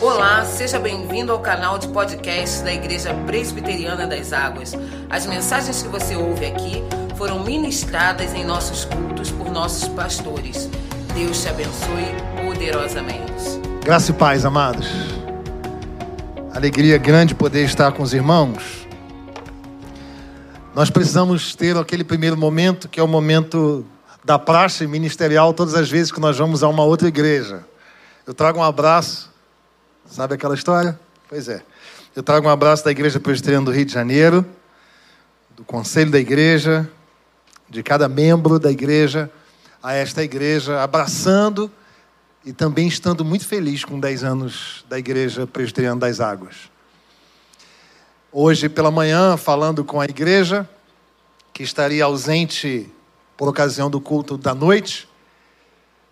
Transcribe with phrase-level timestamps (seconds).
[0.00, 4.72] Olá, seja bem-vindo ao canal de podcast da Igreja Presbiteriana das Águas.
[5.10, 6.84] As mensagens que você ouve aqui
[7.16, 10.70] foram ministradas em nossos cultos por nossos pastores.
[11.16, 12.14] Deus te abençoe
[12.46, 13.60] poderosamente.
[13.84, 14.86] Graça e paz, amados.
[16.54, 18.86] Alegria grande poder estar com os irmãos.
[20.76, 23.84] Nós precisamos ter aquele primeiro momento, que é o momento
[24.24, 27.64] da praxe ministerial, todas as vezes que nós vamos a uma outra igreja.
[28.24, 29.27] Eu trago um abraço,
[30.10, 30.98] sabe aquela história?
[31.28, 31.62] Pois é.
[32.16, 34.44] Eu trago um abraço da Igreja Presbiteriana do Rio de Janeiro,
[35.50, 36.88] do conselho da igreja,
[37.68, 39.30] de cada membro da igreja
[39.82, 41.70] a esta igreja, abraçando
[42.44, 46.70] e também estando muito feliz com 10 anos da Igreja Presbiteriana das Águas.
[48.32, 50.68] Hoje pela manhã, falando com a igreja,
[51.52, 52.90] que estaria ausente
[53.36, 55.08] por ocasião do culto da noite,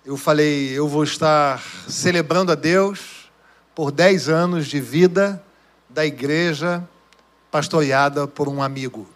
[0.04, 3.15] eu falei: eu vou estar celebrando a Deus
[3.76, 5.44] por 10 anos de vida
[5.90, 6.82] da igreja
[7.50, 9.06] pastoreada por um amigo.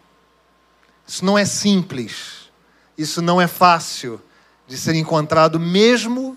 [1.09, 2.51] Isso não é simples,
[2.97, 4.21] isso não é fácil
[4.69, 6.37] de ser encontrado, mesmo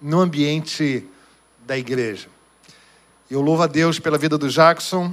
[0.00, 1.04] no ambiente
[1.66, 2.28] da igreja.
[3.28, 5.12] Eu louvo a Deus pela vida do Jackson,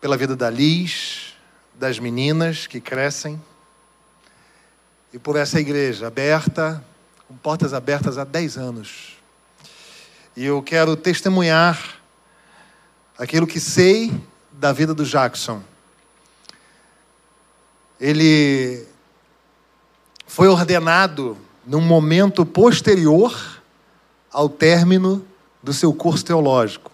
[0.00, 1.34] pela vida da Liz,
[1.74, 3.40] das meninas que crescem,
[5.12, 6.82] e por essa igreja aberta,
[7.28, 9.21] com portas abertas há 10 anos.
[10.34, 12.00] E eu quero testemunhar
[13.18, 14.10] aquilo que sei
[14.50, 15.62] da vida do Jackson.
[18.00, 18.86] Ele
[20.26, 23.60] foi ordenado num momento posterior
[24.32, 25.22] ao término
[25.62, 26.90] do seu curso teológico.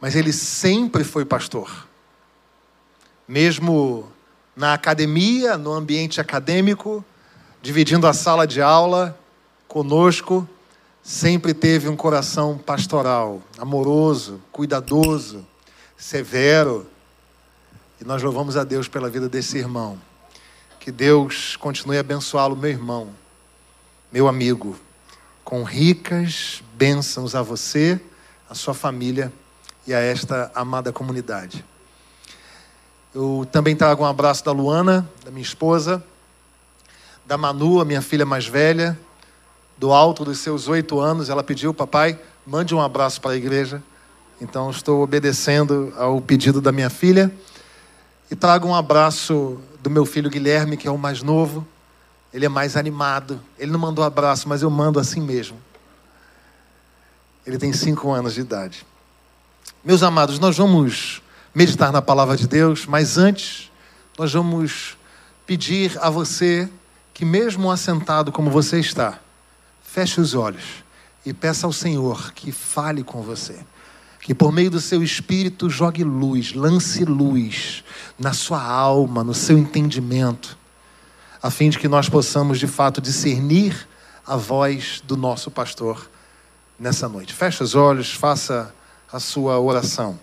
[0.00, 1.86] Mas ele sempre foi pastor.
[3.28, 4.10] Mesmo
[4.56, 7.04] na academia, no ambiente acadêmico,
[7.62, 9.16] dividindo a sala de aula
[9.68, 10.48] conosco,
[11.06, 15.46] sempre teve um coração pastoral, amoroso, cuidadoso,
[15.96, 16.84] severo.
[18.00, 19.96] E nós louvamos a Deus pela vida desse irmão.
[20.80, 23.10] Que Deus continue a abençoá-lo, meu irmão,
[24.10, 24.76] meu amigo,
[25.44, 28.00] com ricas bênçãos a você,
[28.50, 29.32] a sua família
[29.86, 31.64] e a esta amada comunidade.
[33.14, 36.04] Eu também trago um abraço da Luana, da minha esposa,
[37.24, 38.98] da Manu, a minha filha mais velha,
[39.78, 43.82] do alto dos seus oito anos, ela pediu, papai, mande um abraço para a igreja.
[44.40, 47.32] Então estou obedecendo ao pedido da minha filha.
[48.30, 51.66] E trago um abraço do meu filho Guilherme, que é o mais novo.
[52.32, 53.40] Ele é mais animado.
[53.58, 55.56] Ele não mandou abraço, mas eu mando assim mesmo.
[57.46, 58.84] Ele tem cinco anos de idade.
[59.84, 61.22] Meus amados, nós vamos
[61.54, 63.70] meditar na palavra de Deus, mas antes,
[64.18, 64.96] nós vamos
[65.46, 66.68] pedir a você
[67.14, 69.20] que, mesmo assentado como você está,
[69.96, 70.84] feche os olhos
[71.24, 73.58] e peça ao Senhor que fale com você
[74.20, 77.82] que por meio do seu espírito jogue luz, lance luz
[78.18, 80.58] na sua alma, no seu entendimento,
[81.42, 83.88] a fim de que nós possamos de fato discernir
[84.26, 86.10] a voz do nosso pastor
[86.78, 87.32] nessa noite.
[87.32, 88.74] Feche os olhos, faça
[89.10, 90.18] a sua oração.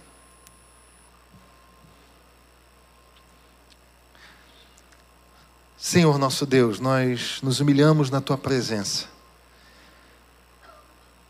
[5.80, 9.13] Senhor nosso Deus, nós nos humilhamos na tua presença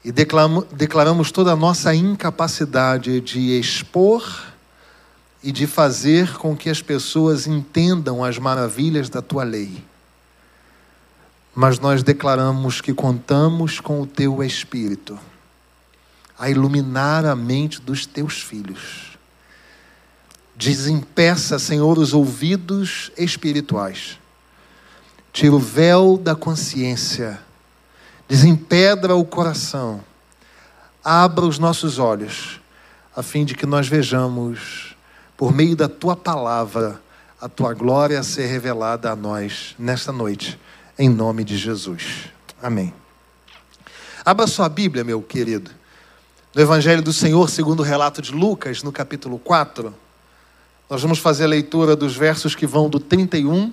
[0.03, 4.43] e declaramos toda a nossa incapacidade de expor
[5.41, 9.83] e de fazer com que as pessoas entendam as maravilhas da tua lei.
[11.55, 15.17] Mas nós declaramos que contamos com o teu Espírito
[16.37, 19.17] a iluminar a mente dos teus filhos.
[20.55, 24.19] Desempeça, Senhor, os ouvidos espirituais.
[25.31, 27.39] Tira o véu da consciência
[28.33, 30.03] desempedra o coração,
[31.03, 32.59] abra os nossos olhos,
[33.15, 34.95] a fim de que nós vejamos,
[35.37, 36.99] por meio da tua palavra,
[37.39, 40.59] a tua glória ser revelada a nós nesta noite,
[40.97, 42.23] em nome de Jesus.
[42.59, 42.91] Amém.
[44.25, 45.69] Abra sua Bíblia, meu querido,
[46.55, 49.93] no Evangelho do Senhor, segundo o relato de Lucas, no capítulo 4.
[50.89, 53.71] Nós vamos fazer a leitura dos versos que vão do 31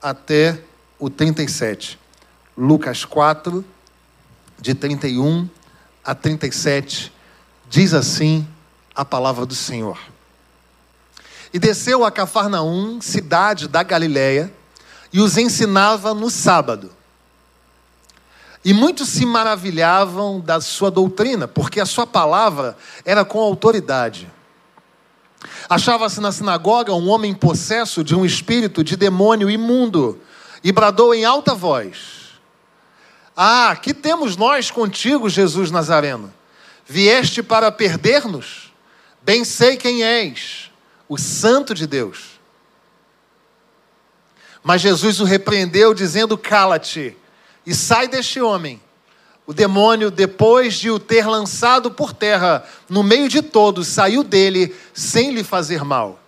[0.00, 0.62] até
[0.96, 1.98] o 37.
[2.56, 3.64] Lucas 4,
[4.60, 5.48] de 31
[6.04, 7.12] a 37,
[7.68, 8.46] diz assim
[8.94, 9.98] a palavra do Senhor.
[11.52, 14.52] E desceu a Cafarnaum, cidade da Galiléia,
[15.12, 16.92] e os ensinava no sábado.
[18.64, 24.30] E muitos se maravilhavam da sua doutrina, porque a sua palavra era com autoridade.
[25.68, 30.20] Achava-se na sinagoga um homem possesso de um espírito de demônio imundo,
[30.62, 32.19] e bradou em alta voz:
[33.42, 36.30] Ah, que temos nós contigo, Jesus Nazareno?
[36.86, 38.70] Vieste para perder-nos?
[39.22, 40.70] Bem sei quem és,
[41.08, 42.38] o Santo de Deus.
[44.62, 47.16] Mas Jesus o repreendeu, dizendo: Cala-te
[47.64, 48.78] e sai deste homem.
[49.46, 54.76] O demônio, depois de o ter lançado por terra no meio de todos, saiu dele
[54.92, 56.20] sem lhe fazer mal.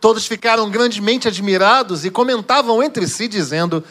[0.00, 3.84] Todos ficaram grandemente admirados e comentavam entre si, dizendo: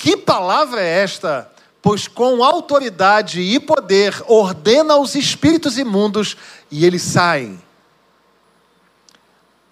[0.00, 1.52] Que palavra é esta?
[1.82, 6.38] Pois com autoridade e poder ordena aos espíritos imundos
[6.70, 7.62] e eles saem.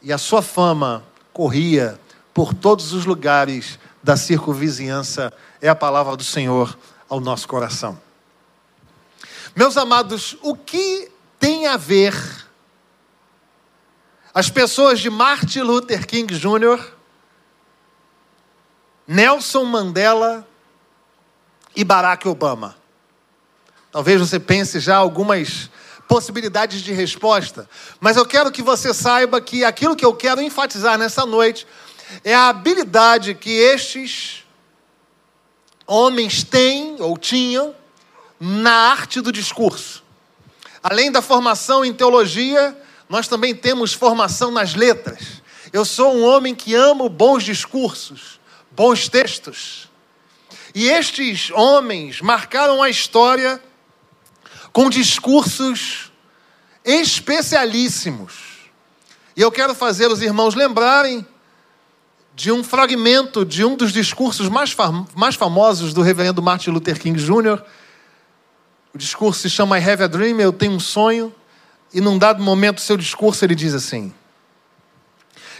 [0.02, 1.02] E a sua fama
[1.32, 1.98] corria
[2.34, 5.32] por todos os lugares da circunvizinhança,
[5.62, 6.78] é a palavra do Senhor
[7.08, 7.98] ao nosso coração.
[9.56, 11.10] Meus amados, o que
[11.40, 12.14] tem a ver
[14.34, 16.97] as pessoas de Martin Luther King Jr.,
[19.10, 20.46] Nelson Mandela
[21.74, 22.76] e Barack Obama.
[23.90, 25.70] Talvez você pense já algumas
[26.06, 27.68] possibilidades de resposta,
[27.98, 31.66] mas eu quero que você saiba que aquilo que eu quero enfatizar nessa noite
[32.22, 34.44] é a habilidade que estes
[35.86, 37.74] homens têm ou tinham
[38.38, 40.04] na arte do discurso.
[40.82, 42.76] Além da formação em teologia,
[43.08, 45.42] nós também temos formação nas letras.
[45.72, 48.37] Eu sou um homem que amo bons discursos,
[48.78, 49.90] bons textos.
[50.72, 53.60] E estes homens marcaram a história
[54.72, 56.12] com discursos
[56.84, 58.70] especialíssimos.
[59.36, 61.26] E eu quero fazer os irmãos lembrarem
[62.36, 67.00] de um fragmento de um dos discursos mais, fam mais famosos do reverendo Martin Luther
[67.00, 67.60] King Jr.
[68.94, 71.34] O discurso se chama I Have a Dream, Eu Tenho um Sonho.
[71.92, 74.14] E num dado momento, seu discurso, ele diz assim: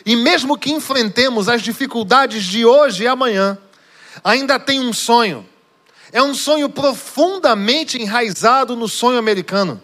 [0.04, 3.58] E mesmo que enfrentemos as dificuldades de hoje e amanhã,
[4.22, 5.46] ainda tem um sonho.
[6.12, 9.80] É um sonho profundamente enraizado no sonho americano.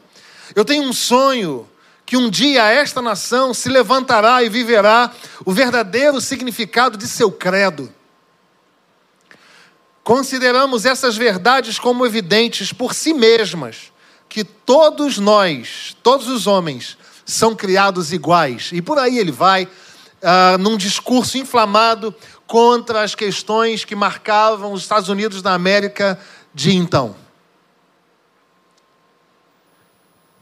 [0.55, 1.69] Eu tenho um sonho
[2.07, 5.13] que um dia esta nação se levantará e viverá
[5.45, 7.93] o verdadeiro significado de seu credo.
[10.03, 13.91] Consideramos essas verdades como evidentes por si mesmas
[14.29, 18.71] que todos nós, todos os homens, são criados iguais.
[18.73, 19.67] E por aí ele vai,
[20.25, 22.15] uh, num discurso inflamado
[22.47, 26.19] contra as questões que marcavam os Estados Unidos da América
[26.55, 27.15] de então.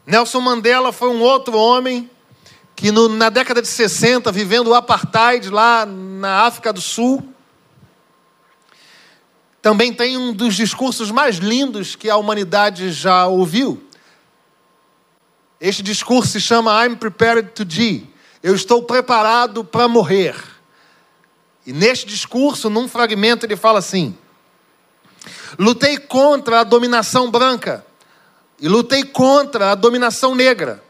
[0.06, 2.08] Nelson Mandela foi um outro homem
[2.75, 7.28] que no, na década de 60, vivendo o apartheid lá na África do Sul,
[9.61, 13.81] também tem um dos discursos mais lindos que a humanidade já ouviu.
[15.61, 18.12] Este discurso se chama I'm prepared to die.
[18.42, 20.34] Eu estou preparado para morrer.
[21.64, 24.16] E neste discurso, num fragmento, ele fala assim:
[25.58, 27.84] Lutei contra a dominação branca
[28.60, 30.82] e lutei contra a dominação negra.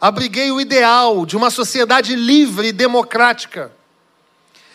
[0.00, 3.72] Abriguei o ideal de uma sociedade livre e democrática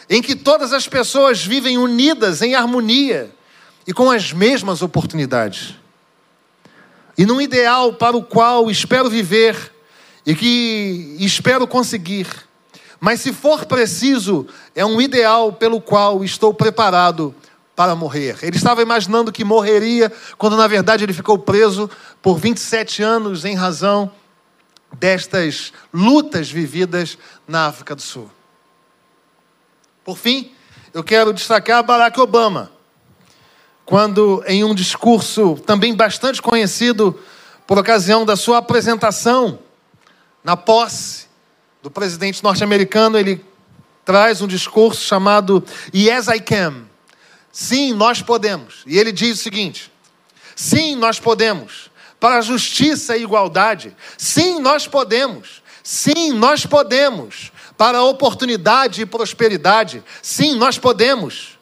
[0.09, 3.33] em que todas as pessoas vivem unidas em harmonia
[3.88, 5.75] e com as mesmas oportunidades.
[7.17, 9.73] E num ideal para o qual espero viver
[10.25, 12.28] e que espero conseguir.
[13.00, 17.36] Mas se for preciso, é um ideal pelo qual estou preparado
[17.75, 18.38] para morrer.
[18.42, 21.90] Ele estava imaginando que morreria, quando na verdade ele ficou preso
[22.22, 24.12] por 27 anos em razão
[25.00, 28.30] destas lutas vividas na África do Sul.
[30.06, 30.51] Por fim,
[30.94, 32.72] eu quero destacar Barack Obama,
[33.86, 37.20] quando, em um discurso também bastante conhecido
[37.65, 39.60] por ocasião da sua apresentação
[40.43, 41.27] na posse
[41.81, 43.43] do presidente norte-americano, ele
[44.05, 46.83] traz um discurso chamado Yes, I Can.
[47.51, 48.83] Sim, nós podemos.
[48.85, 49.91] E ele diz o seguinte:
[50.55, 51.91] Sim, nós podemos.
[52.19, 53.95] Para a justiça e igualdade.
[54.17, 55.62] Sim, nós podemos.
[55.83, 60.01] Sim, nós podemos para a oportunidade e prosperidade.
[60.21, 61.59] Sim, nós podemos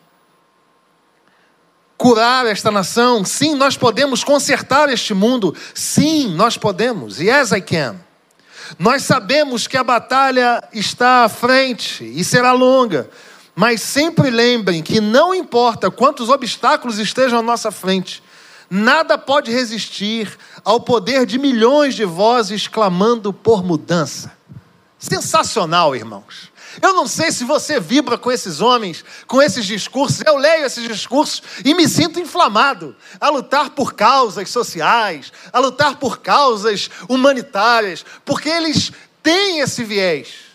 [1.98, 3.26] curar esta nação.
[3.26, 5.56] Sim, nós podemos consertar este mundo.
[5.74, 7.20] Sim, nós podemos.
[7.20, 7.96] Yes, I can.
[8.80, 13.10] Nós sabemos que a batalha está à frente e será longa,
[13.56, 18.24] mas sempre lembrem que não importa quantos obstáculos estejam à nossa frente,
[18.70, 24.32] nada pode resistir ao poder de milhões de vozes clamando por mudança.
[24.98, 26.51] Sensacional, irmãos.
[26.80, 30.22] Eu não sei se você vibra com esses homens, com esses discursos.
[30.26, 35.98] Eu leio esses discursos e me sinto inflamado a lutar por causas sociais, a lutar
[35.98, 38.92] por causas humanitárias, porque eles
[39.24, 40.52] têm esse viés.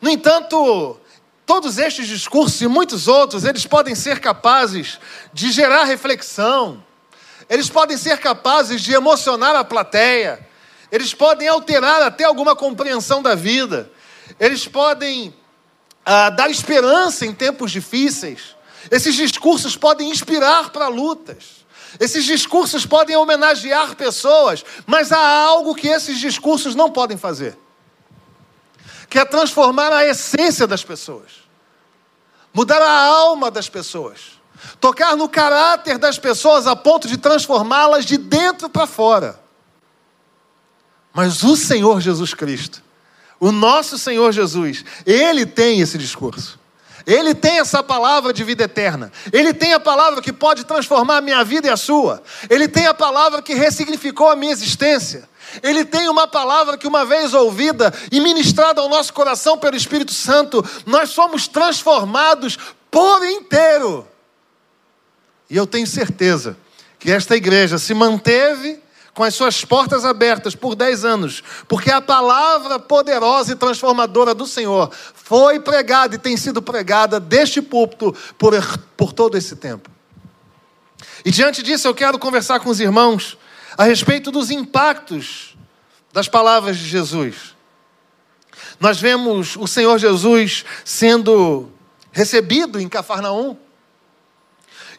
[0.00, 0.98] No entanto,
[1.46, 4.98] todos estes discursos e muitos outros, eles podem ser capazes
[5.32, 6.84] de gerar reflexão,
[7.48, 10.44] eles podem ser capazes de emocionar a plateia,
[10.90, 13.90] eles podem alterar até alguma compreensão da vida,
[14.42, 15.32] eles podem
[16.04, 18.56] ah, dar esperança em tempos difíceis,
[18.90, 21.62] esses discursos podem inspirar para lutas.
[22.00, 27.56] Esses discursos podem homenagear pessoas, mas há algo que esses discursos não podem fazer,
[29.08, 31.30] que é transformar a essência das pessoas,
[32.52, 34.40] mudar a alma das pessoas,
[34.80, 39.40] tocar no caráter das pessoas a ponto de transformá-las de dentro para fora.
[41.12, 42.82] Mas o Senhor Jesus Cristo,
[43.42, 46.60] o nosso Senhor Jesus, ele tem esse discurso.
[47.04, 49.10] Ele tem essa palavra de vida eterna.
[49.32, 52.22] Ele tem a palavra que pode transformar a minha vida e a sua.
[52.48, 55.28] Ele tem a palavra que ressignificou a minha existência.
[55.60, 60.12] Ele tem uma palavra que, uma vez ouvida e ministrada ao nosso coração pelo Espírito
[60.12, 62.56] Santo, nós somos transformados
[62.92, 64.06] por inteiro.
[65.50, 66.56] E eu tenho certeza
[66.96, 68.80] que esta igreja se manteve
[69.14, 74.46] com as suas portas abertas por dez anos, porque a palavra poderosa e transformadora do
[74.46, 78.54] Senhor foi pregada e tem sido pregada deste púlpito por,
[78.96, 79.90] por todo esse tempo.
[81.24, 83.36] E diante disso, eu quero conversar com os irmãos
[83.76, 85.56] a respeito dos impactos
[86.12, 87.54] das palavras de Jesus.
[88.80, 91.70] Nós vemos o Senhor Jesus sendo
[92.10, 93.56] recebido em Cafarnaum,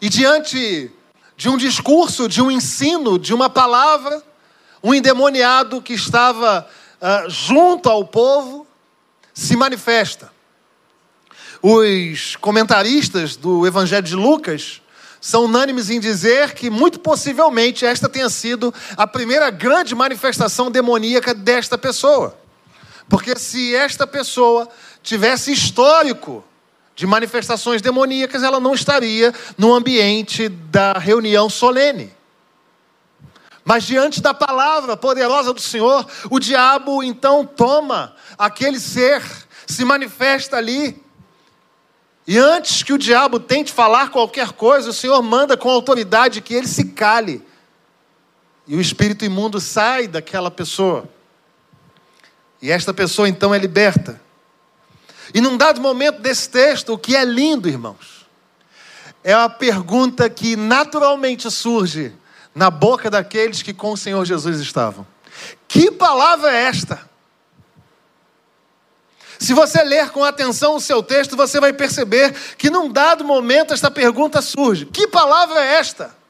[0.01, 0.91] e diante
[1.35, 4.21] de um discurso, de um ensino, de uma palavra,
[4.83, 6.67] um endemoniado que estava
[7.01, 8.67] uh, junto ao povo
[9.33, 10.31] se manifesta.
[11.61, 14.81] Os comentaristas do Evangelho de Lucas
[15.21, 21.33] são unânimes em dizer que, muito possivelmente, esta tenha sido a primeira grande manifestação demoníaca
[21.33, 22.37] desta pessoa.
[23.07, 24.67] Porque se esta pessoa
[25.01, 26.43] tivesse histórico
[26.95, 32.13] de manifestações demoníacas, ela não estaria no ambiente da reunião solene.
[33.65, 39.23] Mas diante da palavra poderosa do Senhor, o diabo então toma aquele ser,
[39.65, 41.01] se manifesta ali.
[42.27, 46.53] E antes que o diabo tente falar qualquer coisa, o Senhor manda com autoridade que
[46.53, 47.45] ele se cale.
[48.67, 51.09] E o espírito imundo sai daquela pessoa.
[52.61, 54.21] E esta pessoa então é liberta.
[55.33, 58.25] E num dado momento desse texto, o que é lindo, irmãos,
[59.23, 62.13] é a pergunta que naturalmente surge
[62.53, 65.05] na boca daqueles que com o Senhor Jesus estavam:
[65.67, 67.13] Que palavra é esta?
[69.39, 73.73] Se você ler com atenção o seu texto, você vai perceber que num dado momento
[73.73, 76.22] esta pergunta surge: Que palavra é esta?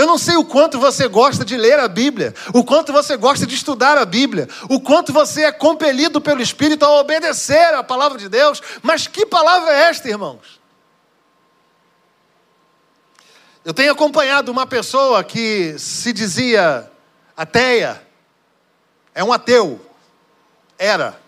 [0.00, 3.46] Eu não sei o quanto você gosta de ler a Bíblia, o quanto você gosta
[3.46, 8.16] de estudar a Bíblia, o quanto você é compelido pelo Espírito a obedecer a palavra
[8.16, 10.58] de Deus, mas que palavra é esta, irmãos?
[13.62, 16.90] Eu tenho acompanhado uma pessoa que se dizia
[17.36, 18.02] ateia,
[19.14, 19.84] é um ateu,
[20.78, 21.20] era.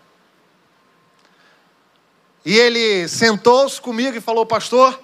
[2.43, 4.99] E ele sentou-se comigo e falou: Pastor,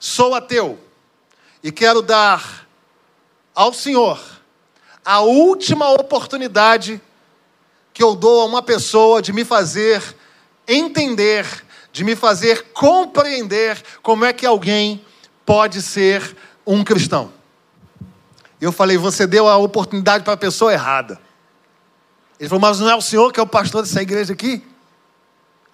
[0.00, 0.80] sou ateu
[1.62, 2.66] e quero dar
[3.58, 4.20] ao Senhor
[5.04, 7.00] a última oportunidade
[7.92, 10.00] que eu dou a uma pessoa de me fazer
[10.68, 11.44] entender,
[11.90, 15.04] de me fazer compreender como é que alguém
[15.44, 17.32] pode ser um cristão.
[18.60, 21.20] Eu falei, você deu a oportunidade para a pessoa errada.
[22.38, 24.64] Ele falou, mas não é o senhor que é o pastor dessa igreja aqui?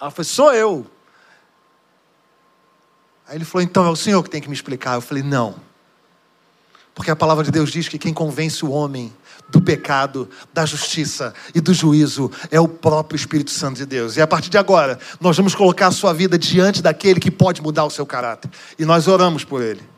[0.00, 0.86] Ela falou, sou eu.
[3.28, 4.94] Aí ele falou, então é o senhor que tem que me explicar.
[4.94, 5.73] Eu falei, não.
[6.94, 9.12] Porque a palavra de Deus diz que quem convence o homem
[9.48, 14.16] do pecado, da justiça e do juízo é o próprio Espírito Santo de Deus.
[14.16, 17.60] E a partir de agora, nós vamos colocar a sua vida diante daquele que pode
[17.60, 18.50] mudar o seu caráter.
[18.78, 19.93] E nós oramos por ele.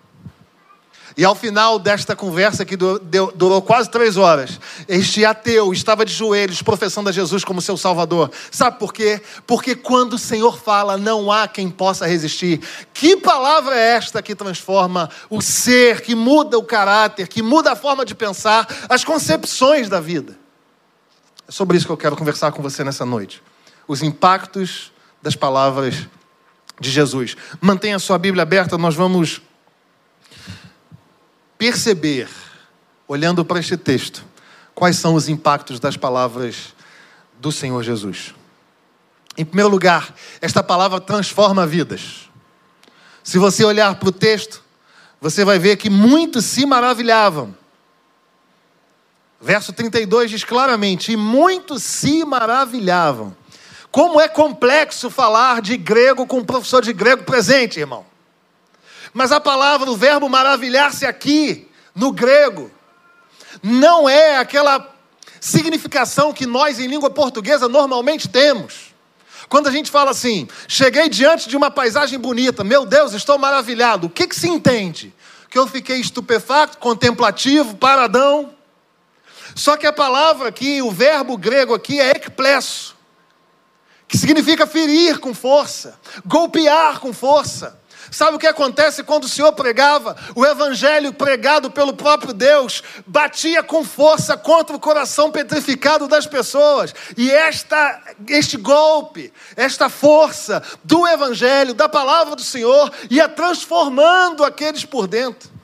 [1.17, 6.61] E ao final desta conversa, que durou quase três horas, este ateu estava de joelhos
[6.61, 8.31] professando a Jesus como seu Salvador.
[8.51, 9.23] Sabe por quê?
[9.47, 12.61] Porque quando o Senhor fala, não há quem possa resistir.
[12.93, 17.77] Que palavra é esta que transforma o ser, que muda o caráter, que muda a
[17.77, 20.39] forma de pensar, as concepções da vida?
[21.49, 23.43] É sobre isso que eu quero conversar com você nessa noite.
[23.89, 24.93] Os impactos
[25.23, 25.95] das palavras
[26.79, 27.39] de Jesus.
[27.59, 29.41] Mantenha a sua Bíblia aberta, nós vamos
[31.59, 32.29] perceber,
[33.09, 34.25] olhando para este texto,
[34.75, 36.75] quais são os impactos das palavras
[37.39, 38.35] do Senhor Jesus.
[39.37, 42.31] Em primeiro lugar, esta palavra transforma vidas.
[43.23, 44.63] Se você olhar para o texto,
[45.21, 47.57] você vai ver que muitos se maravilhavam.
[49.41, 53.37] Verso 32 diz claramente: E muitos se maravilhavam
[53.91, 58.05] Como é complexo falar de grego com um professor de grego presente, irmão.
[59.17, 62.71] Mas a palavra, o verbo maravilhar-se aqui, no grego,
[63.63, 64.95] não é aquela
[65.41, 68.95] significação que nós em língua portuguesa normalmente temos.
[69.49, 74.07] Quando a gente fala assim, cheguei diante de uma paisagem bonita, meu Deus, estou maravilhado,
[74.07, 75.15] o que, que se entende?
[75.49, 78.53] Que eu fiquei estupefacto, contemplativo, paradão.
[79.55, 82.95] Só que a palavra aqui, o verbo grego aqui é ekplesso,
[84.07, 87.81] que significa ferir com força, golpear com força.
[88.11, 90.17] Sabe o que acontece quando o Senhor pregava?
[90.35, 96.95] O evangelho pregado pelo próprio Deus batia com força contra o coração petrificado das pessoas.
[97.17, 104.85] E esta, este golpe, esta força do evangelho, da palavra do Senhor, ia transformando aqueles
[104.85, 105.57] por dentro.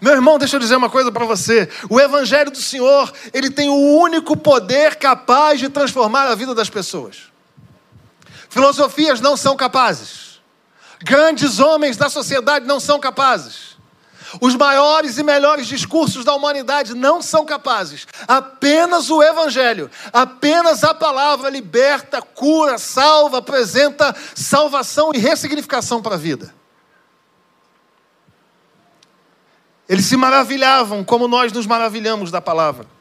[0.00, 1.68] Meu irmão, deixa eu dizer uma coisa para você.
[1.88, 6.68] O evangelho do Senhor, ele tem o único poder capaz de transformar a vida das
[6.68, 7.32] pessoas.
[8.50, 10.27] Filosofias não são capazes.
[11.02, 13.78] Grandes homens da sociedade não são capazes.
[14.40, 18.06] Os maiores e melhores discursos da humanidade não são capazes.
[18.26, 26.18] Apenas o Evangelho, apenas a palavra liberta, cura, salva, apresenta salvação e ressignificação para a
[26.18, 26.54] vida.
[29.88, 32.97] Eles se maravilhavam como nós nos maravilhamos da palavra.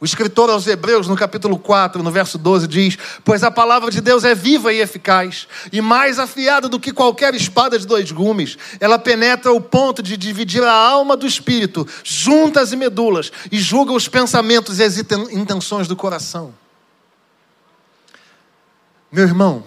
[0.00, 4.00] O escritor aos Hebreus, no capítulo 4, no verso 12, diz: Pois a palavra de
[4.00, 8.56] Deus é viva e eficaz, e mais afiada do que qualquer espada de dois gumes.
[8.78, 13.92] Ela penetra o ponto de dividir a alma do espírito, juntas e medulas, e julga
[13.92, 16.54] os pensamentos e as intenções do coração.
[19.10, 19.64] Meu irmão,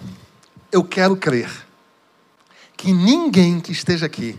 [0.70, 1.50] eu quero crer
[2.74, 4.38] que ninguém que esteja aqui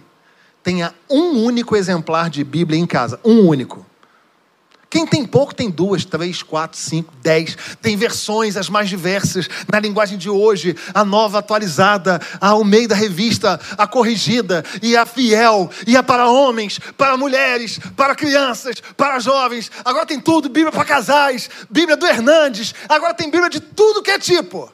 [0.64, 3.86] tenha um único exemplar de Bíblia em casa, um único.
[4.94, 7.58] Quem tem pouco tem duas, três, quatro, cinco, dez.
[7.82, 13.60] Tem versões as mais diversas na linguagem de hoje, a nova atualizada, a Almeida Revista,
[13.76, 19.72] a corrigida e a fiel, e a para homens, para mulheres, para crianças, para jovens.
[19.84, 24.12] Agora tem tudo, Bíblia para casais, Bíblia do Hernandes, agora tem Bíblia de tudo que
[24.12, 24.72] é tipo.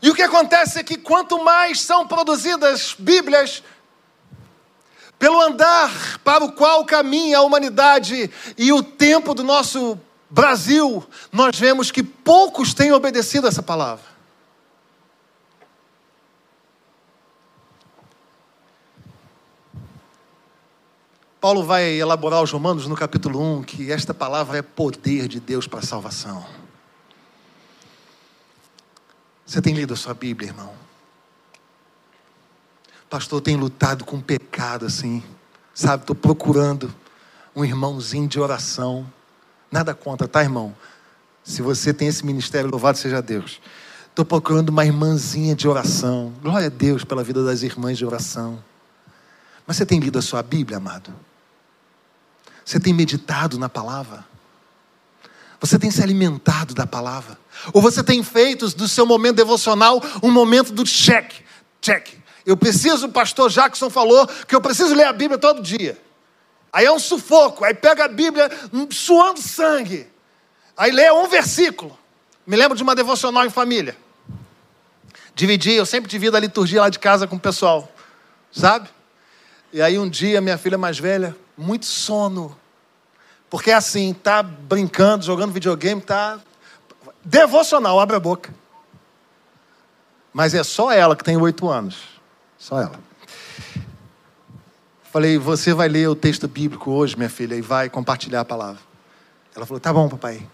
[0.00, 3.62] E o que acontece é que quanto mais são produzidas Bíblias,
[5.18, 9.98] pelo andar para o qual caminha a humanidade e o tempo do nosso
[10.28, 14.16] Brasil, nós vemos que poucos têm obedecido essa palavra.
[21.40, 25.68] Paulo vai elaborar aos Romanos no capítulo 1 que esta palavra é poder de Deus
[25.68, 26.44] para a salvação.
[29.46, 30.85] Você tem lido a sua Bíblia, irmão?
[33.08, 35.22] Pastor, tem lutado com pecado assim,
[35.72, 36.02] sabe?
[36.02, 36.92] Estou procurando
[37.54, 39.06] um irmãozinho de oração.
[39.70, 40.74] Nada contra, tá, irmão?
[41.44, 43.60] Se você tem esse ministério, louvado seja Deus.
[44.08, 46.32] Estou procurando uma irmãzinha de oração.
[46.42, 48.62] Glória a Deus pela vida das irmãs de oração.
[49.66, 51.12] Mas você tem lido a sua Bíblia, amado?
[52.64, 54.24] Você tem meditado na palavra?
[55.60, 57.38] Você tem se alimentado da palavra?
[57.72, 61.32] Ou você tem feito do seu momento devocional um momento do check?
[61.80, 62.08] Check.
[62.46, 66.00] Eu preciso, o pastor Jackson falou que eu preciso ler a Bíblia todo dia.
[66.72, 68.48] Aí é um sufoco, aí pega a Bíblia
[68.90, 70.06] suando sangue.
[70.76, 71.98] Aí lê um versículo.
[72.46, 73.96] Me lembro de uma devocional em família.
[75.34, 77.90] Dividi, eu sempre divido a liturgia lá de casa com o pessoal,
[78.52, 78.88] sabe?
[79.72, 82.56] E aí um dia minha filha mais velha, muito sono.
[83.50, 86.38] Porque é assim, tá brincando, jogando videogame, tá
[87.24, 88.54] devocional, abre a boca.
[90.32, 92.15] Mas é só ela que tem oito anos.
[92.58, 92.98] Só ela.
[95.04, 98.82] Falei, você vai ler o texto bíblico hoje, minha filha, e vai compartilhar a palavra.
[99.54, 100.46] Ela falou, tá bom, papai.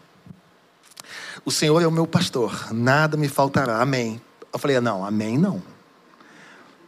[1.44, 3.80] O Senhor é o meu pastor, nada me faltará.
[3.80, 4.22] Amém.
[4.52, 5.62] Eu falei, não, amém não.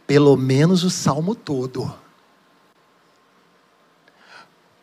[0.07, 1.93] Pelo menos o salmo todo.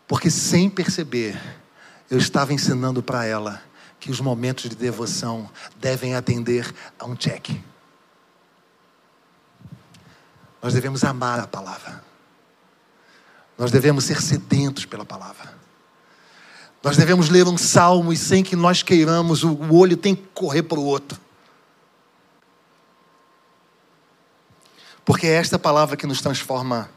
[0.07, 1.41] Porque sem perceber,
[2.11, 3.63] eu estava ensinando para ela
[3.99, 7.63] que os momentos de devoção devem atender a um cheque.
[10.63, 12.05] Nós devemos amar a palavra.
[13.59, 15.53] Nós devemos ser sedentos pela palavra.
[16.83, 20.63] Nós devemos ler um salmo e sem que nós queiramos, o olho tem que correr
[20.63, 21.21] para o outro.
[25.05, 26.89] Porque é esta palavra que nos transforma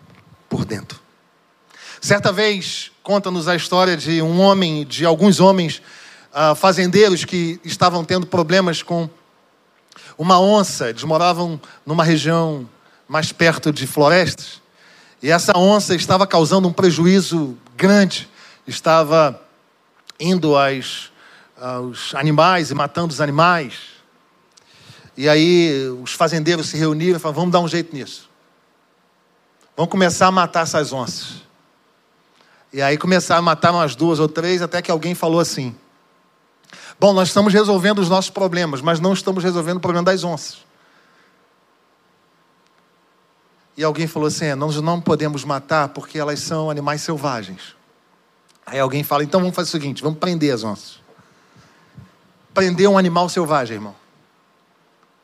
[0.47, 0.99] por dentro.
[1.99, 5.81] Certa vez, conta-nos a história de um homem, de alguns homens
[6.31, 9.09] uh, fazendeiros que estavam tendo problemas com
[10.17, 10.89] uma onça.
[10.89, 12.69] Eles moravam numa região
[13.07, 14.61] mais perto de florestas,
[15.21, 18.29] e essa onça estava causando um prejuízo grande,
[18.67, 19.41] estava
[20.19, 21.11] indo às
[21.57, 23.95] uh, os animais e matando os animais.
[25.17, 28.29] E aí os fazendeiros se reuniram e falaram: vamos dar um jeito nisso.
[29.75, 31.43] Vamos começar a matar essas onças.
[32.71, 35.75] E aí começaram a matar umas duas ou três, até que alguém falou assim:
[36.99, 40.64] Bom, nós estamos resolvendo os nossos problemas, mas não estamos resolvendo o problema das onças.
[43.77, 47.75] E alguém falou assim: é, Nós não podemos matar porque elas são animais selvagens.
[48.65, 50.99] Aí alguém fala: Então vamos fazer o seguinte: vamos prender as onças.
[52.53, 53.95] Prender um animal selvagem, irmão.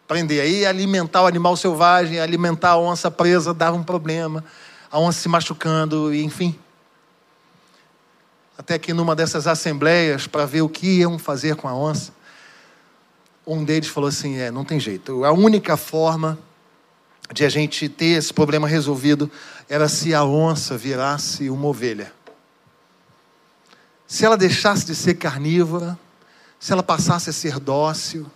[0.08, 0.42] Prender.
[0.42, 4.44] Aí alimentar o animal selvagem, alimentar a onça presa dava um problema.
[4.92, 6.60] A onça se machucando, e enfim
[8.62, 12.14] até que numa dessas assembleias para ver o que iam fazer com a onça,
[13.46, 15.26] um deles falou assim: é, não tem jeito.
[15.26, 16.38] A única forma
[17.34, 19.32] de a gente ter esse problema resolvido
[19.70, 22.12] era se a onça virasse uma ovelha.
[24.06, 25.98] Se ela deixasse de ser carnívora,
[26.60, 28.30] se ela passasse a ser dócil,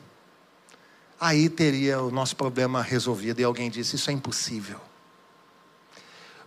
[1.20, 3.42] aí teria o nosso problema resolvido.
[3.42, 4.80] E alguém disse: Isso é impossível.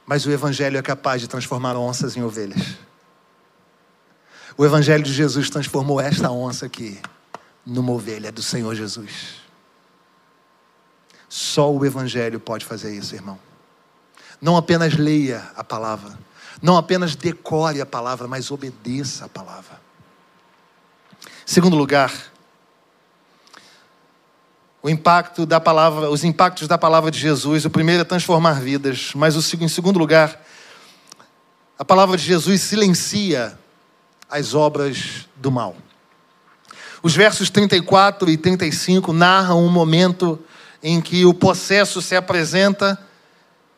[0.06, 2.78] Mas o Evangelho é capaz de transformar onças em ovelhas.
[4.56, 6.98] O Evangelho de Jesus transformou esta onça aqui
[7.64, 9.47] numa ovelha do Senhor Jesus.
[11.28, 13.38] Só o Evangelho pode fazer isso, irmão.
[14.40, 16.18] Não apenas leia a palavra,
[16.62, 19.80] não apenas decore a palavra, mas obedeça a palavra.
[21.44, 22.12] Segundo lugar,
[24.82, 27.64] o impacto da palavra, os impactos da palavra de Jesus.
[27.64, 30.40] O primeiro é transformar vidas, mas o em segundo lugar,
[31.78, 33.58] a palavra de Jesus silencia
[34.30, 35.76] as obras do mal.
[37.02, 40.38] Os versos 34 e 35 narram um momento
[40.82, 42.98] em que o possesso se apresenta,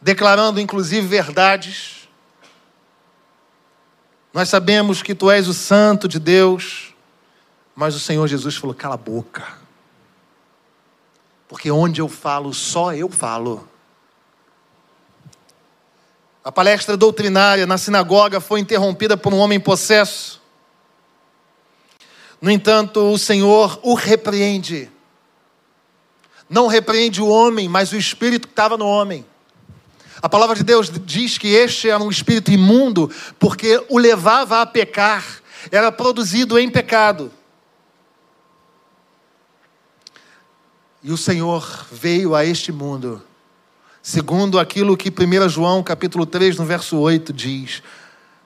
[0.00, 2.08] declarando inclusive verdades.
[4.32, 6.94] Nós sabemos que tu és o santo de Deus,
[7.74, 9.46] mas o Senhor Jesus falou: cala a boca.
[11.48, 13.68] Porque onde eu falo, só eu falo.
[16.44, 20.40] A palestra doutrinária na sinagoga foi interrompida por um homem possesso.
[22.40, 24.90] No entanto, o Senhor o repreende.
[26.50, 29.24] Não repreende o homem, mas o espírito que estava no homem.
[30.20, 34.66] A palavra de Deus diz que este era um espírito imundo porque o levava a
[34.66, 35.24] pecar,
[35.70, 37.30] era produzido em pecado.
[41.02, 43.22] E o Senhor veio a este mundo,
[44.02, 47.82] segundo aquilo que 1 João capítulo 3, no verso 8 diz: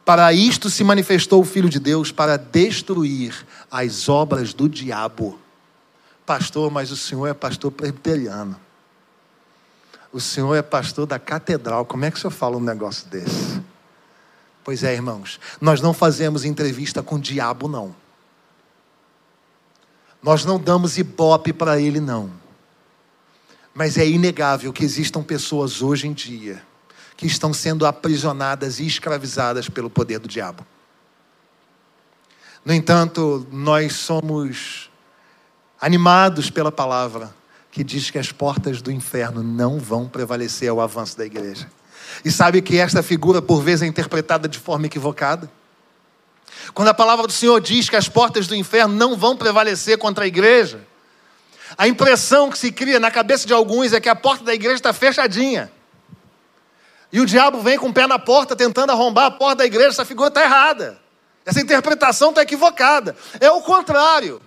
[0.04, 3.34] para isto se manifestou o Filho de Deus, para destruir
[3.70, 5.40] as obras do diabo.
[6.26, 8.58] Pastor, mas o senhor é pastor presbiteriano.
[10.12, 11.84] O senhor é pastor da catedral.
[11.84, 13.62] Como é que o senhor fala um negócio desse?
[14.62, 17.94] Pois é, irmãos, nós não fazemos entrevista com o diabo, não.
[20.22, 22.30] Nós não damos ibope para ele, não.
[23.74, 26.62] Mas é inegável que existam pessoas hoje em dia
[27.16, 30.66] que estão sendo aprisionadas e escravizadas pelo poder do diabo.
[32.64, 34.90] No entanto, nós somos
[35.84, 37.34] animados pela palavra
[37.70, 41.70] que diz que as portas do inferno não vão prevalecer ao avanço da igreja.
[42.24, 45.50] E sabe que esta figura, por vezes, é interpretada de forma equivocada?
[46.72, 50.24] Quando a palavra do Senhor diz que as portas do inferno não vão prevalecer contra
[50.24, 50.80] a igreja,
[51.76, 54.76] a impressão que se cria na cabeça de alguns é que a porta da igreja
[54.76, 55.70] está fechadinha.
[57.12, 59.88] E o diabo vem com o pé na porta tentando arrombar a porta da igreja.
[59.88, 60.98] Essa figura está errada.
[61.44, 63.14] Essa interpretação está equivocada.
[63.38, 64.40] É o contrário.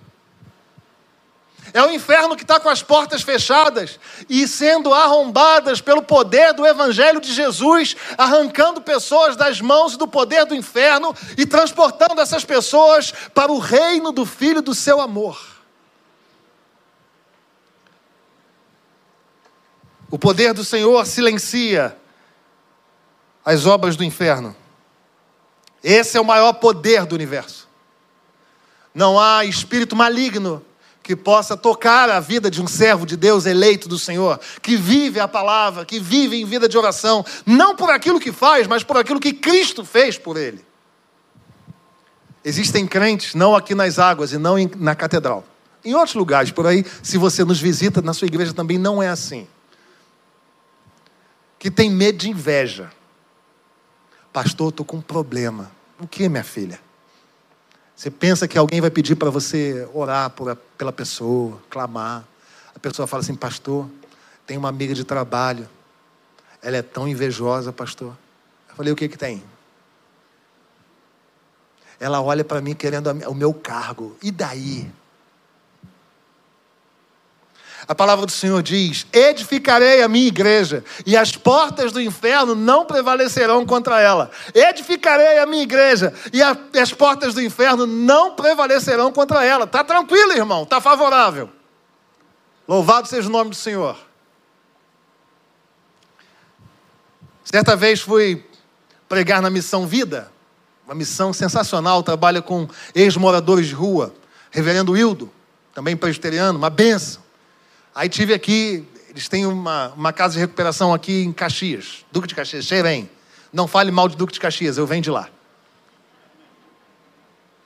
[1.72, 6.66] É o inferno que está com as portas fechadas e sendo arrombadas pelo poder do
[6.66, 13.12] Evangelho de Jesus, arrancando pessoas das mãos do poder do inferno e transportando essas pessoas
[13.34, 15.38] para o reino do Filho do seu amor.
[20.10, 21.96] O poder do Senhor silencia
[23.44, 24.56] as obras do inferno.
[25.82, 27.68] Esse é o maior poder do universo.
[28.94, 30.64] Não há espírito maligno
[31.08, 35.18] que possa tocar a vida de um servo de Deus eleito do Senhor, que vive
[35.18, 38.98] a palavra, que vive em vida de oração, não por aquilo que faz, mas por
[38.98, 40.62] aquilo que Cristo fez por ele.
[42.44, 45.46] Existem crentes, não aqui nas águas e não na catedral.
[45.82, 49.08] Em outros lugares por aí, se você nos visita na sua igreja também não é
[49.08, 49.48] assim.
[51.58, 52.90] Que tem medo de inveja.
[54.30, 55.70] Pastor, estou com um problema.
[55.98, 56.78] O que, minha filha?
[57.98, 62.24] Você pensa que alguém vai pedir para você orar por, pela pessoa, clamar.
[62.72, 63.90] A pessoa fala assim, pastor,
[64.46, 65.68] tem uma amiga de trabalho.
[66.62, 68.16] Ela é tão invejosa, pastor.
[68.68, 69.42] Eu falei, o que que tem?
[72.00, 74.16] ela olha para mim querendo o meu cargo.
[74.22, 74.88] E daí?
[77.88, 82.84] A palavra do Senhor diz: Edificarei a minha igreja, e as portas do inferno não
[82.84, 84.30] prevalecerão contra ela.
[84.54, 89.64] Edificarei a minha igreja, e, a, e as portas do inferno não prevalecerão contra ela.
[89.64, 91.48] Está tranquilo, irmão, está favorável.
[92.68, 93.96] Louvado seja o nome do Senhor.
[97.42, 98.44] Certa vez fui
[99.08, 100.30] pregar na Missão Vida,
[100.84, 104.14] uma missão sensacional, trabalha com ex-moradores de rua,
[104.50, 105.32] reverendo Hildo,
[105.72, 107.27] também presbiteriano, uma benção.
[107.98, 112.34] Aí tive aqui, eles têm uma, uma casa de recuperação aqui em Caxias, Duque de
[112.36, 113.10] Caxias, Xerém.
[113.52, 115.28] Não fale mal de Duque de Caxias, eu venho de lá.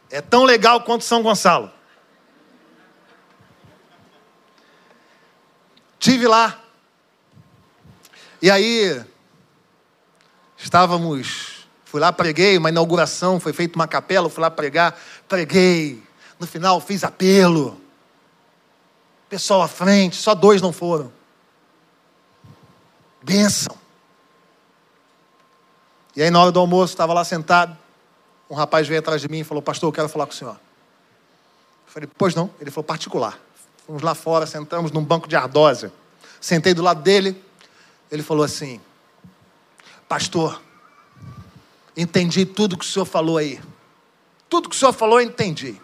[0.08, 1.70] É tão legal quanto São Gonçalo.
[5.98, 6.58] Tive lá.
[8.40, 9.04] E aí,
[10.56, 11.66] estávamos.
[11.84, 16.02] Fui lá, preguei, uma inauguração, foi feita uma capela, fui lá pregar, preguei.
[16.40, 17.81] No final, fiz apelo
[19.32, 21.10] pessoal à frente, só dois não foram.
[23.22, 23.74] Bênção.
[26.14, 27.74] E aí, na hora do almoço, estava lá sentado.
[28.50, 30.52] Um rapaz veio atrás de mim e falou: Pastor, eu quero falar com o senhor.
[30.52, 32.50] Eu falei: Pois não.
[32.60, 33.40] Ele falou: Particular.
[33.86, 35.90] Fomos lá fora, sentamos num banco de ardósia.
[36.38, 37.42] Sentei do lado dele.
[38.10, 38.82] Ele falou assim:
[40.06, 40.60] Pastor,
[41.96, 43.58] entendi tudo que o senhor falou aí.
[44.50, 45.80] Tudo que o senhor falou, eu entendi.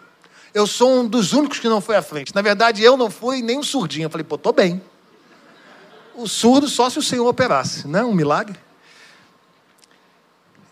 [0.53, 2.33] Eu sou um dos únicos que não foi à frente.
[2.33, 4.05] Na verdade, eu não fui nem um surdinho.
[4.05, 4.81] Eu falei, pô, tô bem.
[6.15, 8.59] O surdo só se o Senhor operasse, não é um milagre?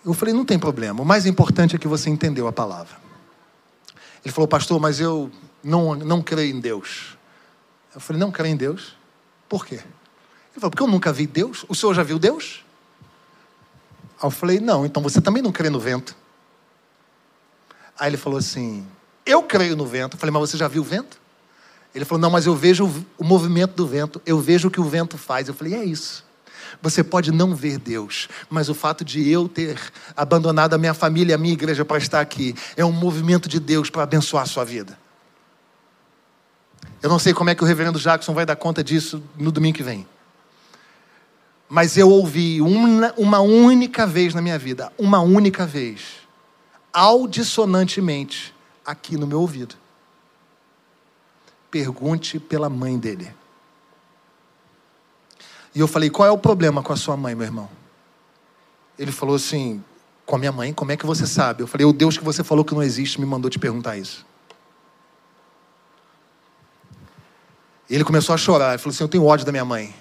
[0.06, 1.02] Eu falei, não tem problema.
[1.02, 2.98] O mais importante é que você entendeu a palavra.
[4.24, 5.32] Ele falou, pastor, mas eu
[5.64, 7.18] não, não creio em Deus.
[7.94, 8.96] Eu falei, não creio em Deus?
[9.48, 9.76] Por quê?
[9.76, 9.84] Ele
[10.56, 11.66] falou, porque eu nunca vi Deus.
[11.68, 12.66] O senhor já viu Deus?
[14.20, 16.16] Aí eu falei, não, então você também não crê no vento.
[18.00, 18.86] Aí ele falou assim:
[19.28, 20.16] eu creio no vento.
[20.16, 21.20] Eu falei, mas você já viu o vento?
[21.94, 24.84] Ele falou, não, mas eu vejo o, movimento do vento, eu vejo o que o
[24.84, 25.48] vento faz.
[25.48, 26.26] Eu falei, é isso.
[26.82, 29.80] Você pode não ver Deus, mas o fato de eu ter
[30.16, 33.90] abandonado a minha família a minha igreja para estar aqui é um movimento de Deus
[33.90, 34.98] para abençoar a sua vida.
[37.02, 39.78] Eu não sei como é que o reverendo Jackson vai dar conta disso no domingo
[39.78, 40.08] que vem.
[41.70, 46.02] Mas eu ouvi uma, uma única vez na minha vida, uma única vez,
[46.94, 48.54] audissonantemente,
[48.88, 49.76] aqui no meu ouvido.
[51.70, 53.36] Pergunte pela mãe dele.
[55.76, 57.70] E eu falei: qual é o problema com a sua mãe, meu irmão?
[58.98, 59.84] Ele falou assim:
[60.26, 61.62] com a minha mãe, como é que você sabe?
[61.62, 64.26] Eu falei: o Deus que você falou que não existe me mandou te perguntar isso.
[67.90, 68.70] Ele começou a chorar.
[68.70, 69.94] Ele falou assim: eu tenho ódio da minha mãe.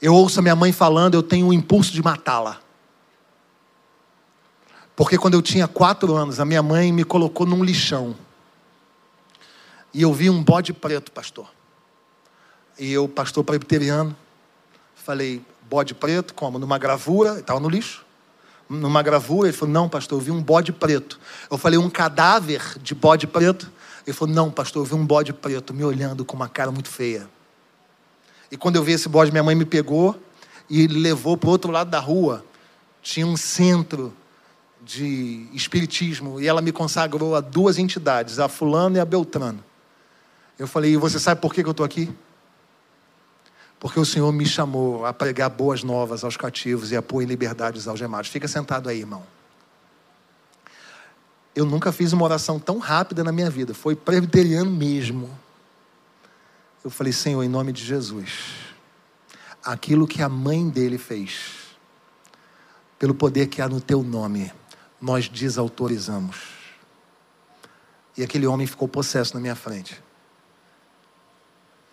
[0.00, 2.60] Eu ouço a minha mãe falando, eu tenho o impulso de matá-la.
[4.96, 8.16] Porque quando eu tinha quatro anos, a minha mãe me colocou num lixão.
[9.92, 11.46] E eu vi um bode preto, pastor.
[12.78, 14.16] E eu, pastor presbiteriano,
[14.94, 16.58] falei, bode preto, como?
[16.58, 18.04] Numa gravura, estava no lixo.
[18.68, 21.20] Numa gravura, ele falou, não, pastor, eu vi um bode preto.
[21.50, 23.70] Eu falei, um cadáver de bode preto?
[24.06, 26.88] Ele falou, não, pastor, eu vi um bode preto me olhando com uma cara muito
[26.88, 27.28] feia.
[28.50, 30.18] E quando eu vi esse bode, minha mãe me pegou
[30.70, 32.44] e levou para o outro lado da rua.
[33.02, 34.12] Tinha um centro
[34.86, 39.62] de espiritismo e ela me consagrou a duas entidades, a Fulano e a Beltrano.
[40.56, 42.08] Eu falei, e você sabe por que eu estou aqui?
[43.80, 47.26] Porque o Senhor me chamou a pregar boas novas aos cativos e a pôr em
[47.26, 48.30] liberdade os algemados.
[48.30, 49.24] Fica sentado aí, irmão.
[51.54, 53.74] Eu nunca fiz uma oração tão rápida na minha vida.
[53.74, 55.28] Foi presbiteriano mesmo.
[56.84, 58.30] Eu falei, Senhor, em nome de Jesus,
[59.64, 61.76] aquilo que a mãe dele fez,
[62.98, 64.52] pelo poder que há no teu nome,
[65.06, 66.36] nós desautorizamos.
[68.16, 70.02] E aquele homem ficou possesso na minha frente.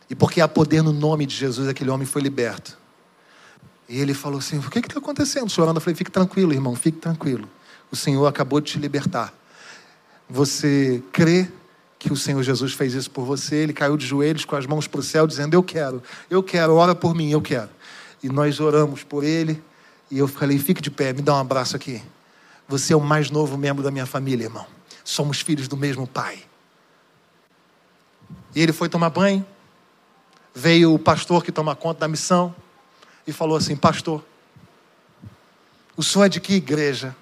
[0.09, 2.77] E porque há poder no nome de Jesus, aquele homem foi liberto.
[3.87, 5.49] E ele falou assim: O que está acontecendo?
[5.49, 7.47] Chorando, eu falei: Fique tranquilo, irmão, fique tranquilo.
[7.91, 9.31] O Senhor acabou de te libertar.
[10.27, 11.47] Você crê
[11.99, 13.57] que o Senhor Jesus fez isso por você?
[13.57, 16.73] Ele caiu de joelhos com as mãos para o céu, dizendo: Eu quero, eu quero,
[16.75, 17.69] ora por mim, eu quero.
[18.23, 19.61] E nós oramos por ele.
[20.09, 22.01] E eu falei: Fique de pé, me dá um abraço aqui.
[22.73, 24.65] Você é o mais novo membro da minha família, irmão.
[25.03, 26.43] Somos filhos do mesmo pai.
[28.55, 29.45] E ele foi tomar banho.
[30.55, 32.55] Veio o pastor que toma conta da missão
[33.27, 34.25] e falou assim: Pastor,
[35.95, 37.15] o senhor é de que igreja?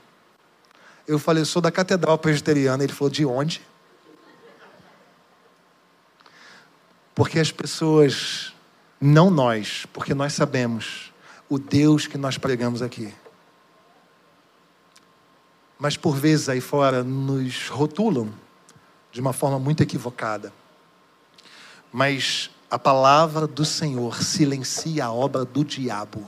[1.06, 2.86] Eu falei: sou da Catedral Presbiteriana.
[2.86, 3.62] Ele falou: De onde?
[7.14, 8.54] Porque as pessoas,
[9.02, 11.12] não nós, porque nós sabemos
[11.50, 13.14] o Deus que nós pregamos aqui
[15.82, 18.32] mas por vezes aí fora nos rotulam
[19.12, 20.54] de uma forma muito equivocada.
[21.92, 26.24] Mas a palavra do Senhor silencia a obra do diabo.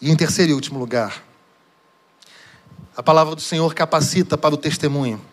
[0.00, 1.22] E em terceiro e último lugar,
[2.96, 5.24] a palavra do Senhor capacita para o testemunho.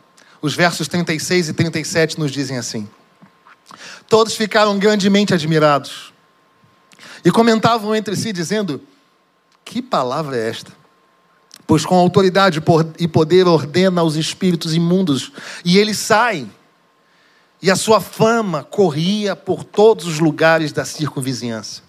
[0.44, 2.88] Os versos 36 e 37 nos dizem assim:
[4.08, 6.14] Todos ficaram grandemente admirados
[7.26, 8.80] e comentavam entre si, dizendo:
[9.66, 10.83] Que palavra é esta?
[11.66, 12.62] Pois com autoridade
[13.00, 15.32] e poder ordena os espíritos imundos,
[15.64, 16.52] e eles saem.
[17.62, 21.82] E a sua fama corria por todos os lugares da circunvizinhança.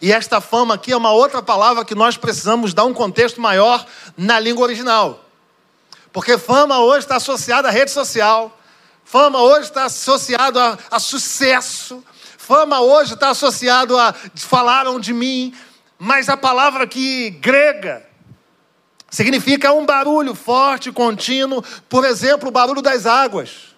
[0.00, 3.84] E esta fama aqui é uma outra palavra que nós precisamos dar um contexto maior
[4.16, 5.24] na língua original.
[6.12, 8.56] Porque fama hoje está associada à rede social,
[9.04, 12.04] fama hoje está associado a, a sucesso,
[12.38, 15.54] fama hoje está associado a falaram de mim,
[15.98, 18.09] mas a palavra aqui grega
[19.10, 23.74] significa um barulho forte, contínuo, por exemplo, o barulho das águas,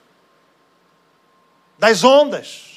[1.78, 2.70] das ondas.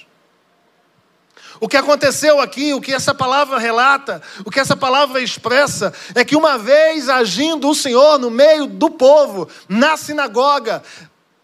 [1.59, 6.23] O que aconteceu aqui, o que essa palavra relata, o que essa palavra expressa, é
[6.23, 10.83] que uma vez agindo o Senhor no meio do povo, na sinagoga,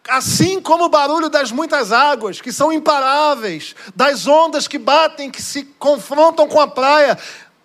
[0.10, 5.41] assim como o barulho das muitas águas, que são imparáveis, das ondas que batem, que
[5.41, 7.17] se confrontam com a praia,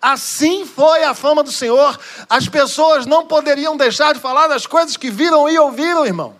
[0.07, 1.99] assim foi a fama do Senhor.
[2.29, 6.35] As pessoas não poderiam deixar de falar das coisas que viram e ouviram, irmão.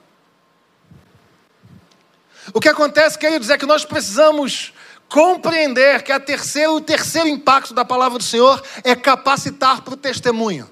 [2.54, 4.74] O que acontece, queridos, é que nós precisamos
[5.10, 9.98] compreender que a terceira, o terceiro impacto da palavra do Senhor é capacitar para o
[9.98, 10.70] testemunho.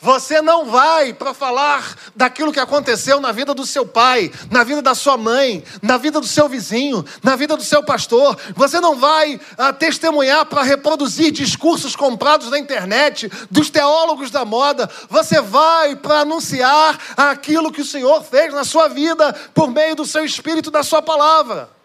[0.00, 4.80] Você não vai para falar daquilo que aconteceu na vida do seu pai, na vida
[4.80, 8.38] da sua mãe, na vida do seu vizinho, na vida do seu pastor.
[8.54, 14.88] Você não vai ah, testemunhar para reproduzir discursos comprados na internet dos teólogos da moda.
[15.10, 20.06] Você vai para anunciar aquilo que o Senhor fez na sua vida por meio do
[20.06, 21.77] seu espírito, da sua palavra.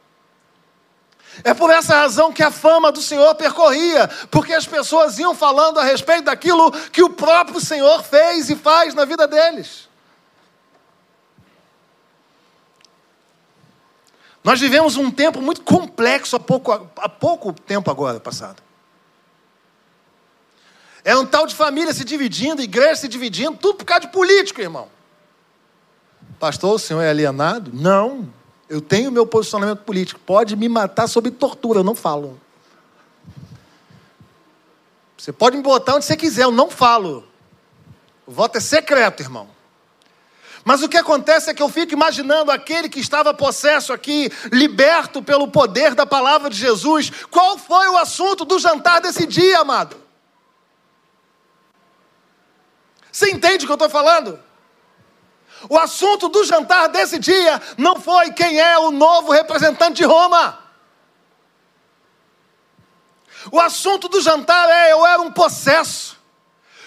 [1.43, 5.80] É por essa razão que a fama do Senhor percorria, porque as pessoas iam falando
[5.80, 9.88] a respeito daquilo que o próprio Senhor fez e faz na vida deles.
[14.43, 18.62] Nós vivemos um tempo muito complexo há pouco, há pouco tempo agora passado.
[21.06, 24.62] É um tal de família se dividindo, igreja se dividindo, tudo por causa de político,
[24.62, 24.88] irmão.
[26.39, 27.72] Pastor, o senhor é alienado?
[27.74, 28.32] Não.
[28.73, 30.19] Eu tenho meu posicionamento político.
[30.19, 32.41] Pode me matar sob tortura, eu não falo.
[35.15, 37.23] Você pode me botar onde você quiser, eu não falo.
[38.25, 39.47] O voto é secreto, irmão.
[40.65, 45.21] Mas o que acontece é que eu fico imaginando aquele que estava possesso aqui, liberto
[45.21, 47.12] pelo poder da palavra de Jesus.
[47.29, 49.95] Qual foi o assunto do jantar desse dia, amado?
[53.12, 54.39] Você entende o que eu estou falando?
[55.69, 60.60] O assunto do jantar desse dia não foi quem é o novo representante de Roma.
[63.52, 66.17] O assunto do jantar é: eu era um possesso,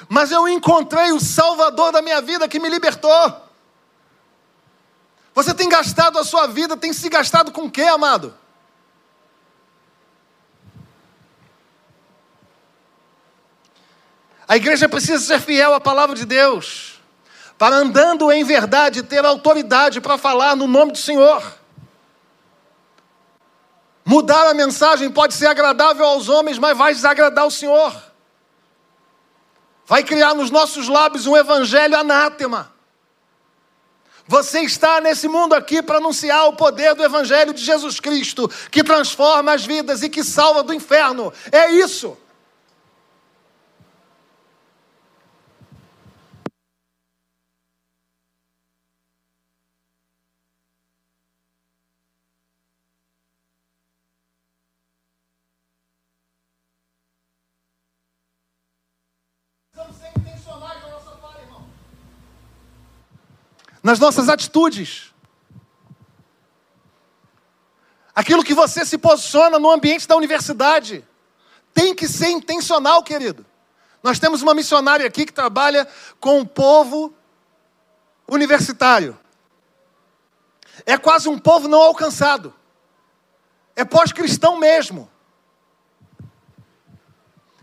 [0.08, 3.44] mas eu encontrei o Salvador da minha vida que me libertou.
[5.34, 8.34] Você tem gastado a sua vida, tem se gastado com o quê, amado?
[14.48, 16.95] A igreja precisa ser fiel à palavra de Deus
[17.58, 21.42] para andando em verdade ter autoridade para falar no nome do Senhor.
[24.04, 27.92] Mudar a mensagem pode ser agradável aos homens, mas vai desagradar o Senhor.
[29.84, 32.72] Vai criar nos nossos lábios um evangelho anátema.
[34.28, 38.82] Você está nesse mundo aqui para anunciar o poder do Evangelho de Jesus Cristo, que
[38.82, 41.32] transforma as vidas e que salva do inferno.
[41.52, 42.18] É isso.
[63.86, 65.14] Nas nossas atitudes.
[68.12, 71.06] Aquilo que você se posiciona no ambiente da universidade
[71.72, 73.46] tem que ser intencional, querido.
[74.02, 75.86] Nós temos uma missionária aqui que trabalha
[76.18, 77.14] com o povo
[78.26, 79.16] universitário.
[80.84, 82.52] É quase um povo não alcançado.
[83.76, 85.08] É pós-cristão mesmo.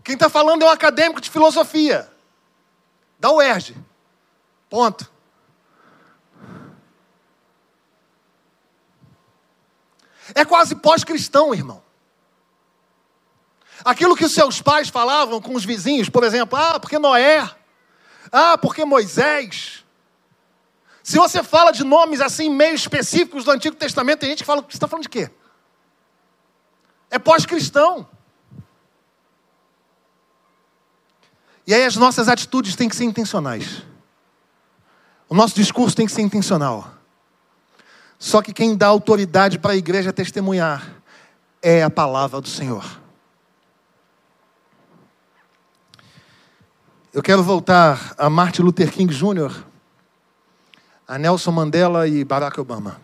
[0.02, 2.10] Quem está falando é um acadêmico de filosofia,
[3.18, 3.76] da UERJ.
[4.70, 5.12] Ponto.
[10.32, 11.82] É quase pós-cristão, irmão.
[13.84, 17.50] Aquilo que os seus pais falavam com os vizinhos, por exemplo, ah, porque Noé,
[18.30, 19.84] ah, porque Moisés.
[21.02, 24.62] Se você fala de nomes assim meio específicos do Antigo Testamento, tem gente que fala,
[24.62, 25.30] você está falando de quê?
[27.10, 28.08] É pós-cristão.
[31.66, 33.82] E aí as nossas atitudes têm que ser intencionais.
[35.28, 36.93] O nosso discurso tem que ser intencional.
[38.24, 40.94] Só que quem dá autoridade para a igreja testemunhar
[41.60, 42.82] é a palavra do Senhor.
[47.12, 49.54] Eu quero voltar a Martin Luther King Jr.,
[51.06, 52.98] a Nelson Mandela e Barack Obama.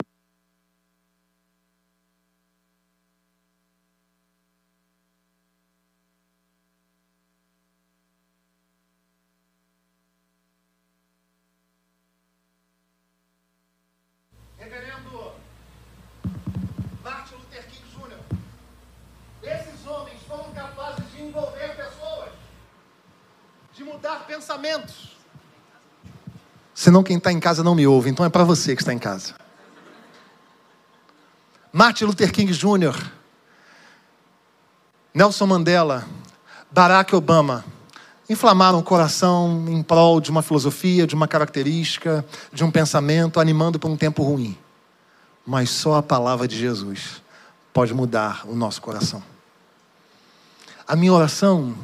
[24.27, 25.17] Pensamentos.
[26.75, 28.99] Senão quem está em casa não me ouve, então é para você que está em
[28.99, 29.35] casa.
[31.73, 32.97] Martin Luther King Jr.,
[35.13, 36.07] Nelson Mandela,
[36.71, 37.65] Barack Obama
[38.29, 43.79] inflamaram o coração em prol de uma filosofia, de uma característica, de um pensamento, animando
[43.79, 44.57] para um tempo ruim.
[45.45, 47.21] Mas só a palavra de Jesus
[47.73, 49.21] pode mudar o nosso coração.
[50.87, 51.77] A minha oração,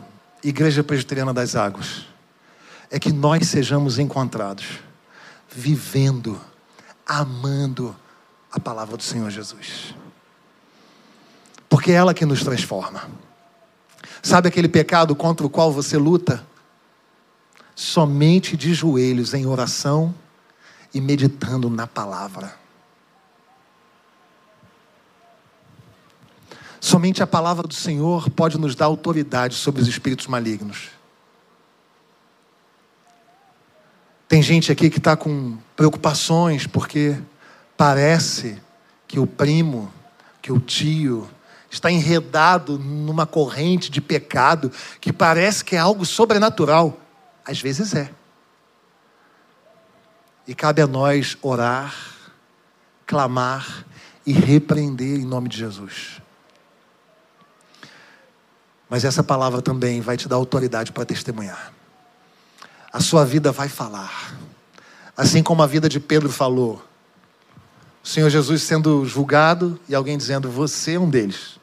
[0.48, 2.06] Igreja Presbiteriana das Águas,
[2.88, 4.78] é que nós sejamos encontrados
[5.50, 6.40] vivendo,
[7.04, 7.96] amando
[8.52, 9.92] a palavra do Senhor Jesus.
[11.68, 13.10] Porque é ela que nos transforma.
[14.22, 16.46] Sabe aquele pecado contra o qual você luta?
[17.74, 20.14] Somente de joelhos em oração
[20.94, 22.54] e meditando na palavra.
[26.86, 30.90] Somente a palavra do Senhor pode nos dar autoridade sobre os espíritos malignos.
[34.28, 37.20] Tem gente aqui que está com preocupações porque
[37.76, 38.62] parece
[39.08, 39.92] que o primo,
[40.40, 41.28] que o tio,
[41.68, 44.70] está enredado numa corrente de pecado
[45.00, 47.00] que parece que é algo sobrenatural.
[47.44, 48.12] Às vezes é.
[50.46, 51.92] E cabe a nós orar,
[53.04, 53.84] clamar
[54.24, 56.24] e repreender em nome de Jesus.
[58.88, 61.72] Mas essa palavra também vai te dar autoridade para testemunhar
[62.96, 64.34] a sua vida vai falar.
[65.14, 66.82] Assim como a vida de Pedro falou.
[68.02, 71.60] O Senhor Jesus sendo julgado e alguém dizendo: Você é um deles.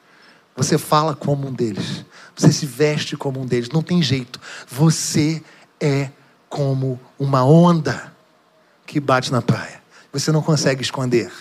[0.55, 2.05] Você fala como um deles.
[2.35, 3.69] Você se veste como um deles.
[3.69, 4.39] Não tem jeito.
[4.67, 5.43] Você
[5.81, 6.11] é
[6.47, 8.13] como uma onda
[8.85, 9.81] que bate na praia.
[10.11, 11.31] Você não consegue esconder.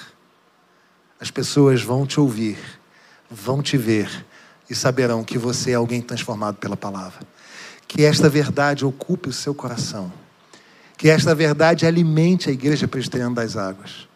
[1.21, 2.59] As pessoas vão te ouvir,
[3.31, 4.25] vão te ver
[4.73, 7.21] e saberão que você é alguém transformado pela palavra.
[7.87, 10.11] Que esta verdade ocupe o seu coração.
[10.97, 14.09] Que esta verdade alimente a igreja presbiteriana das águas,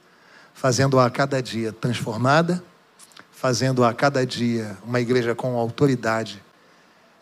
[0.55, 2.65] fazendo-a a cada dia transformada,
[3.33, 6.43] fazendo-a a cada dia uma igreja com autoridade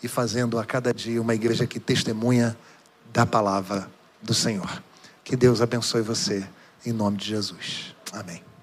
[0.00, 2.56] e fazendo a cada dia uma igreja que testemunha
[3.12, 3.90] da palavra
[4.22, 4.80] do Senhor.
[5.24, 6.46] Que Deus abençoe você,
[6.86, 7.96] em nome de Jesus.
[8.12, 8.53] Amém.